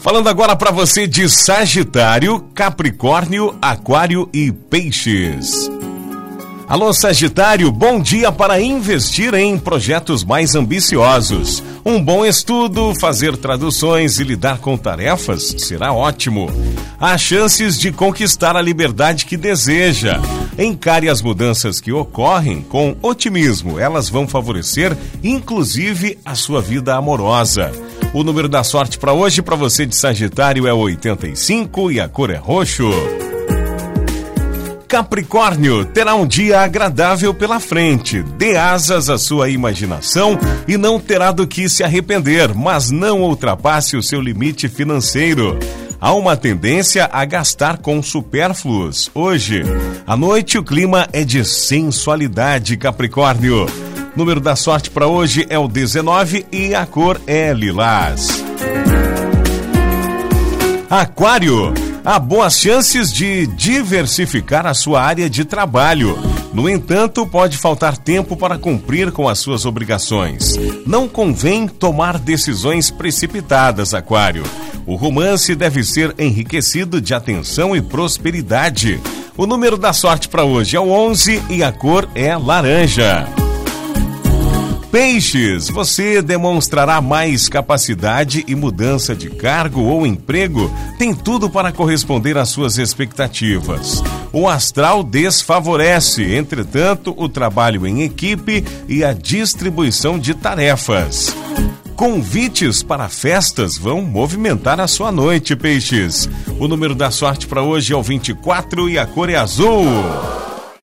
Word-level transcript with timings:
Falando 0.00 0.30
agora 0.30 0.56
para 0.56 0.70
você 0.70 1.06
de 1.06 1.28
Sagitário, 1.28 2.40
Capricórnio, 2.54 3.54
Aquário 3.60 4.30
e 4.32 4.50
Peixes. 4.50 5.70
Alô 6.66 6.90
Sagitário, 6.94 7.70
bom 7.70 8.00
dia 8.00 8.32
para 8.32 8.62
investir 8.62 9.34
em 9.34 9.58
projetos 9.58 10.24
mais 10.24 10.54
ambiciosos. 10.54 11.62
Um 11.84 12.02
bom 12.02 12.24
estudo, 12.24 12.94
fazer 12.98 13.36
traduções 13.36 14.18
e 14.18 14.24
lidar 14.24 14.58
com 14.58 14.74
tarefas 14.74 15.54
será 15.58 15.92
ótimo. 15.92 16.50
Há 16.98 17.18
chances 17.18 17.78
de 17.78 17.92
conquistar 17.92 18.56
a 18.56 18.62
liberdade 18.62 19.26
que 19.26 19.36
deseja. 19.36 20.18
Encare 20.58 21.10
as 21.10 21.20
mudanças 21.20 21.78
que 21.78 21.92
ocorrem 21.92 22.62
com 22.62 22.96
otimismo, 23.02 23.78
elas 23.78 24.08
vão 24.08 24.26
favorecer 24.26 24.96
inclusive 25.22 26.18
a 26.24 26.34
sua 26.34 26.62
vida 26.62 26.94
amorosa. 26.94 27.70
O 28.12 28.24
número 28.24 28.48
da 28.48 28.64
sorte 28.64 28.98
para 28.98 29.12
hoje, 29.12 29.40
para 29.40 29.54
você 29.54 29.86
de 29.86 29.94
Sagitário, 29.94 30.66
é 30.66 30.72
85 30.72 31.92
e 31.92 32.00
a 32.00 32.08
cor 32.08 32.30
é 32.30 32.36
roxo. 32.36 32.90
Capricórnio 34.88 35.84
terá 35.84 36.16
um 36.16 36.26
dia 36.26 36.60
agradável 36.60 37.32
pela 37.32 37.60
frente. 37.60 38.20
Dê 38.36 38.56
asas 38.56 39.08
à 39.08 39.16
sua 39.16 39.48
imaginação 39.48 40.36
e 40.66 40.76
não 40.76 40.98
terá 40.98 41.30
do 41.30 41.46
que 41.46 41.68
se 41.68 41.84
arrepender, 41.84 42.52
mas 42.52 42.90
não 42.90 43.22
ultrapasse 43.22 43.96
o 43.96 44.02
seu 44.02 44.20
limite 44.20 44.68
financeiro. 44.68 45.56
Há 46.00 46.12
uma 46.12 46.36
tendência 46.36 47.08
a 47.12 47.24
gastar 47.24 47.78
com 47.78 48.02
supérfluos. 48.02 49.08
Hoje, 49.14 49.62
à 50.04 50.16
noite, 50.16 50.58
o 50.58 50.64
clima 50.64 51.06
é 51.12 51.22
de 51.22 51.44
sensualidade, 51.44 52.76
Capricórnio. 52.76 53.66
Número 54.14 54.40
da 54.40 54.56
sorte 54.56 54.90
para 54.90 55.06
hoje 55.06 55.46
é 55.48 55.58
o 55.58 55.68
19 55.68 56.46
e 56.50 56.74
a 56.74 56.84
cor 56.84 57.20
é 57.26 57.52
lilás. 57.52 58.28
Aquário, 60.90 61.72
há 62.04 62.18
boas 62.18 62.58
chances 62.58 63.12
de 63.12 63.46
diversificar 63.46 64.66
a 64.66 64.74
sua 64.74 65.00
área 65.00 65.30
de 65.30 65.44
trabalho. 65.44 66.18
No 66.52 66.68
entanto, 66.68 67.24
pode 67.24 67.56
faltar 67.56 67.96
tempo 67.96 68.36
para 68.36 68.58
cumprir 68.58 69.12
com 69.12 69.28
as 69.28 69.38
suas 69.38 69.64
obrigações. 69.64 70.56
Não 70.84 71.06
convém 71.06 71.68
tomar 71.68 72.18
decisões 72.18 72.90
precipitadas, 72.90 73.94
Aquário. 73.94 74.42
O 74.84 74.96
romance 74.96 75.54
deve 75.54 75.84
ser 75.84 76.12
enriquecido 76.18 77.00
de 77.00 77.14
atenção 77.14 77.76
e 77.76 77.80
prosperidade. 77.80 79.00
O 79.36 79.46
número 79.46 79.78
da 79.78 79.92
sorte 79.92 80.28
para 80.28 80.42
hoje 80.42 80.76
é 80.76 80.80
o 80.80 80.90
11 80.90 81.44
e 81.48 81.62
a 81.62 81.70
cor 81.70 82.08
é 82.16 82.36
laranja. 82.36 83.28
Peixes, 84.90 85.68
você 85.68 86.20
demonstrará 86.20 87.00
mais 87.00 87.48
capacidade 87.48 88.44
e 88.48 88.56
mudança 88.56 89.14
de 89.14 89.30
cargo 89.30 89.82
ou 89.82 90.04
emprego 90.04 90.68
tem 90.98 91.14
tudo 91.14 91.48
para 91.48 91.70
corresponder 91.70 92.36
às 92.36 92.48
suas 92.48 92.76
expectativas. 92.76 94.02
O 94.32 94.48
astral 94.48 95.04
desfavorece, 95.04 96.34
entretanto, 96.34 97.14
o 97.16 97.28
trabalho 97.28 97.86
em 97.86 98.02
equipe 98.02 98.64
e 98.88 99.04
a 99.04 99.12
distribuição 99.12 100.18
de 100.18 100.34
tarefas. 100.34 101.36
Convites 101.94 102.82
para 102.82 103.08
festas 103.08 103.78
vão 103.78 104.02
movimentar 104.02 104.80
a 104.80 104.88
sua 104.88 105.12
noite, 105.12 105.54
peixes. 105.54 106.28
O 106.58 106.66
número 106.66 106.96
da 106.96 107.12
sorte 107.12 107.46
para 107.46 107.62
hoje 107.62 107.92
é 107.92 107.96
o 107.96 108.02
24 108.02 108.88
e 108.88 108.98
a 108.98 109.06
cor 109.06 109.30
é 109.30 109.36
azul. 109.36 109.84